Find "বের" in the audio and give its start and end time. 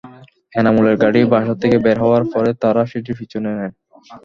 1.85-1.97